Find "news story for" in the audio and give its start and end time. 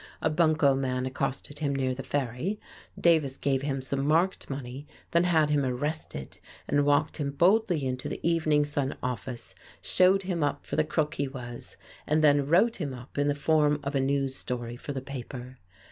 13.99-14.91